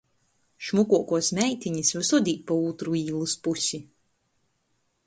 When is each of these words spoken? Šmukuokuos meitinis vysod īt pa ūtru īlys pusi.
Šmukuokuos 0.69 1.29
meitinis 1.39 1.91
vysod 1.99 2.33
īt 2.33 2.43
pa 2.49 2.59
ūtru 2.71 2.99
īlys 3.05 3.39
pusi. 3.49 3.83